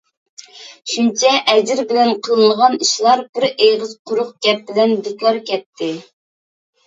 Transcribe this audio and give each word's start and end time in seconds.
شۇنچە 0.91 1.33
ئەجرى 1.51 1.83
بىلەن 1.91 2.13
قىلىنغان 2.27 2.77
ئىشلار 2.85 3.21
بىر 3.37 3.45
ئېغىز 3.49 3.93
قۇرۇق 4.11 4.31
گەپ 4.47 4.63
بىلەن 4.71 4.95
بىكار 5.09 5.39
كەتتى. 5.51 5.91